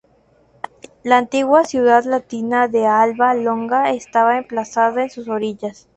[1.03, 5.89] La antigua ciudad latina de Alba Longa estaba emplazada en sus orillas.